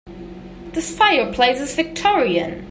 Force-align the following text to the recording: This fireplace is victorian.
This 0.73 0.97
fireplace 0.97 1.59
is 1.61 1.75
victorian. 1.75 2.59